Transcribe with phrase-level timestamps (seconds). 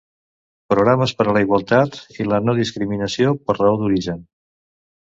[0.73, 4.29] Programes per a la igualtat i la no-discriminació per raó d'origen.